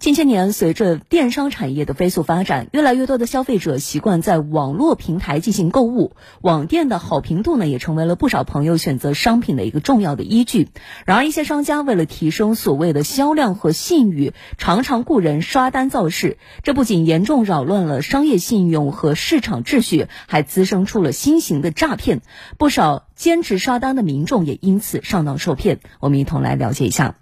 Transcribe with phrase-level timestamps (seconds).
[0.00, 10.68] 近些年，随着电商产业的飞速发展，越来越多的消费者习惯在网络平台进行购物，网店的好评度呢，也成为了不少朋友选择商品的一个重要的依据。
[11.04, 22.22] 然而，一些商家为了提升所谓的销量和信誉，常常雇人刷单造势，这不仅严重扰乱了商业信用和市场秩序，还滋生出了新型的诈骗。
[22.56, 25.80] 不少兼职刷单的民众也因此上当受骗。
[26.00, 27.16] 我们一同来了解一下。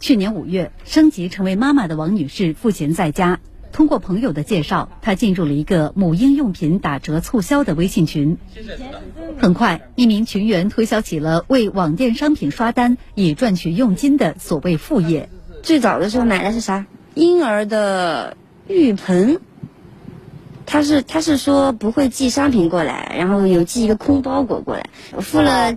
[0.00, 3.40] 去年五月，升级成为妈妈的王女士赋闲在家，
[3.72, 8.38] 通过朋友的介绍，她进入了一个母婴用品打折促销的微信群。
[9.38, 15.28] 很快，一名群员推销起了为网店商品刷单以赚取佣金的所谓副业。
[15.62, 16.86] 最早的时候买的是啥？
[17.14, 18.36] 婴儿的
[18.68, 19.40] 浴盆。
[20.64, 25.76] 他是他是说不会寄商品过来，然后有寄一个空包裹过来，我付了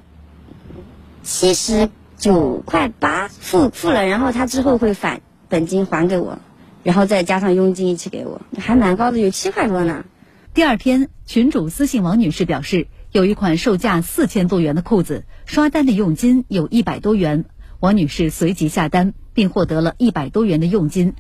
[1.23, 1.89] 七十。
[2.21, 6.37] 九块八付付了，然后他之后会返本金还给我，
[6.83, 10.05] 然后再加上佣金一起给我，还蛮高的，有七块多呢。
[10.53, 17.45] 第二天，群主私信王女士表示，有一款售价四千多元的裤子，刷单的佣金有一百多元。
[17.79, 21.15] 王女士随即下单，并获得了一百多元的佣金。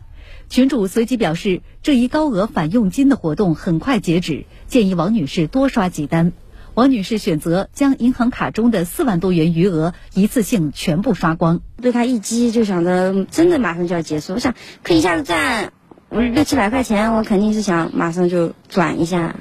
[0.49, 6.31] 群主随即表示，这一高额返佣金的活动很快截止，建议王女士多刷几单。
[6.73, 11.61] 王女士选择将银行卡中的四万多元余额一次性全部刷光。
[11.81, 15.73] 对他一激就想着真的马上就要结束，我想可以一下子赚
[16.09, 19.35] 六七百块钱，我肯定是想马上就转一下，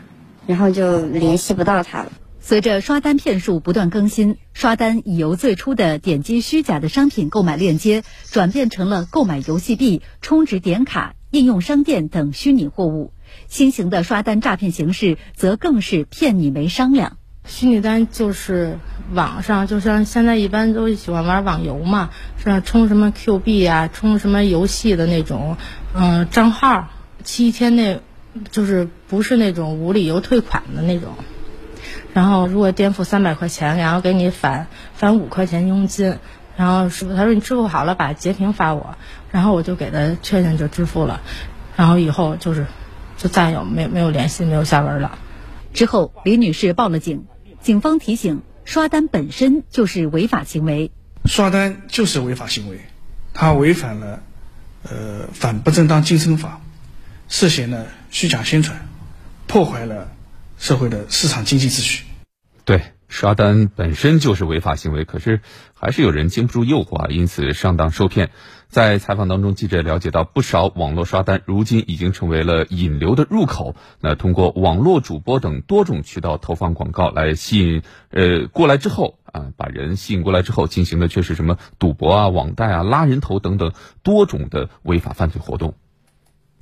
[0.46, 2.10] 然后就联系不到他了。
[2.40, 13.12] 随着刷单骗术不断更新，刷单已由最初的点击虚假的商品购买链接，转变成了购买游戏币、充值点卡、应用商店等虚拟货物。
[13.46, 17.18] 新型的刷单诈骗形式则更是骗你没商量。
[17.44, 18.78] 虚拟单就是
[19.12, 22.10] 网上，就像现在一般都喜欢玩网游嘛，
[22.42, 25.56] 是充什么 Q 币啊，充什么游戏的那种，
[25.94, 26.88] 嗯，账号
[27.24, 28.00] 七天内
[28.50, 31.14] 就是不是那种无理由退款的那种，
[32.12, 36.18] 然后如果垫付三百块钱，然后给你返返五块钱佣金，
[36.56, 38.94] 然后说他说你支付好了，把截屏发我，
[39.32, 41.20] 然后我就给他确认就支付了，
[41.76, 42.66] 然后以后就是
[43.16, 45.18] 就再有没没有联系，没有下文了。
[45.72, 47.26] 之后，李女士报了警。
[47.62, 50.90] 警方提醒：刷单本身就是违法行为。
[51.26, 52.80] 刷单就是违法行为，
[53.34, 54.22] 它违反了
[54.82, 56.62] 呃反不正当竞争法，
[57.28, 58.88] 涉嫌了虚假宣传，
[59.46, 60.10] 破坏了
[60.58, 62.04] 社会的市场经济秩序。
[62.64, 62.82] 对。
[63.10, 65.40] 刷单本身就是违法行为，可是
[65.74, 68.30] 还是有人经不住诱惑啊，因此上当受骗。
[68.68, 73.74] 在采访当中，记者了解到，不少网络刷单如今已经成为了引流的入口。
[74.00, 83.72] 那通过网络主播等多种渠道投放广告来吸引呃过来之后啊，把人吸引过来之后，进行的却是什么赌博啊、网贷啊、拉人头等等
[84.04, 85.74] 多种的违法犯罪活动。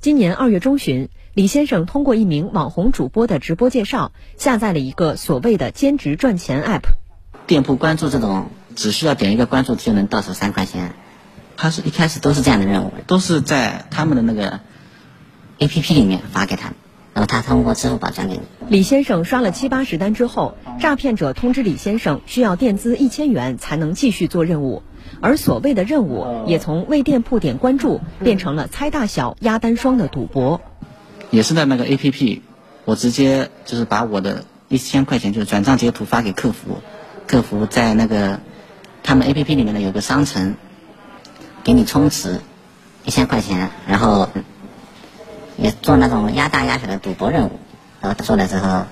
[0.00, 6.82] 今年二月中旬，李先生通过一名网红主播的直播介绍，下载了一个所谓的兼职赚钱 App。
[7.48, 10.92] 店铺关注这种，只需要点一个关注就能到手三块钱。
[11.56, 14.60] 他是一开始都是这样的任务，都是在他们的那个
[15.58, 16.74] APP 里面发给他，
[17.12, 18.42] 然后他通过支付宝转给你。
[18.68, 24.84] 李先生刷了七八十单之后，诈骗者通知李先生需要垫资一千元才能继续做任务。
[25.20, 30.60] 而所谓的任务也从为店铺点关注变成了猜大小、压单双的赌博。
[31.30, 32.42] 也是在那个 A P P，
[32.84, 36.78] 我直接就是把我的一千块钱就是转账截图发给客服，
[37.26, 38.40] 客服在那个
[39.02, 40.54] 他们 A P P 里面呢有个商城，
[41.64, 42.40] 给你充值
[43.04, 44.28] 一千块钱，然后
[45.56, 47.58] 也做那种压大压小的赌博任务，
[48.00, 48.86] 然后做了之后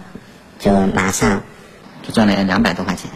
[0.59, 1.43] 就马上
[2.03, 3.11] 就赚了两百多块钱。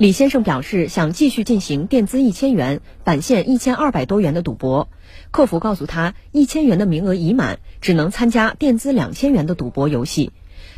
[0.00, 4.88] 李先生表示，想继续进行垫资一千元、返现一千二百多元的赌博。
[5.30, 10.32] 客服告诉他，一千元的名额已满，只能参加垫资两千元的赌博游戏。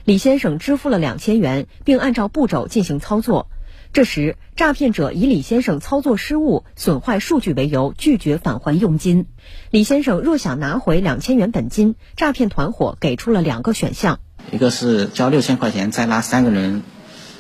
[0.05, 3.47] 李先生支付了两千元，并按照步骤进行操作。
[3.93, 9.27] 这时，诈骗者以李先生操作失误、损坏数据为由，拒绝返还佣金。
[9.71, 14.19] 李先生若想拿回两千元本金，诈骗团伙给出了两个选项：
[14.51, 16.83] 一个是交六千块钱，再拉三个人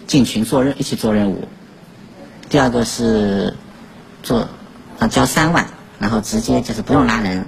[0.06, 1.48] 进群做任一起做任务。
[2.52, 3.54] 第二个是
[4.22, 4.46] 做
[4.98, 5.68] 啊交三万，
[5.98, 7.46] 然后直接就是不用拉人，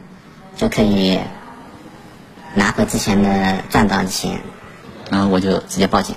[0.56, 1.21] 就可以
[2.55, 4.41] 拿回之前的赚到的钱，
[5.11, 6.17] 然后我就直接报警。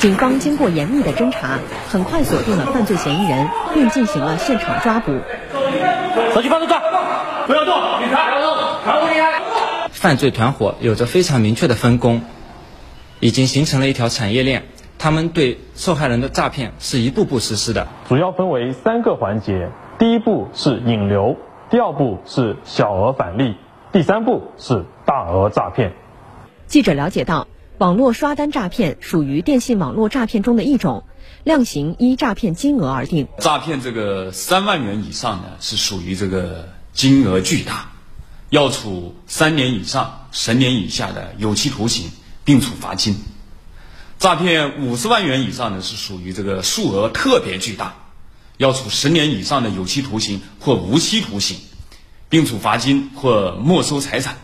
[0.00, 5.12] 警方经过严密的侦查，很快锁定了犯罪嫌疑人，并进行了现场抓捕。
[6.34, 6.68] 手机放动，
[7.46, 9.40] 不要动，警察，不要动，全部离开。
[9.90, 12.20] 犯罪团伙有着非常明确的分工，
[13.18, 14.66] 已经形成了一条产业链。
[14.98, 19.70] 他们对受害人的诈骗是一步步实施的，主要分为三个环节。
[19.98, 21.36] 第一步是引流，
[21.70, 23.56] 第二步是小额返利，
[23.92, 25.92] 第三步是大额诈骗。
[26.66, 27.46] 记者了解到，
[27.78, 31.04] 网络刷单诈骗属于电信网络诈骗中的一种，
[31.44, 33.28] 量刑依诈骗金额而定。
[33.38, 37.90] 诈骗这个三万元以上呢，是属于这个金额巨大，
[38.50, 42.10] 要处三年以上十年以下的有期徒刑，
[42.44, 43.14] 并处罚金。
[44.18, 47.94] 诈骗五十万元以上呢，是属于这个数额特别巨大，
[48.56, 51.58] 要处十年以上的有期徒刑或无期徒刑，
[52.28, 54.38] 并处罚金或没收财产。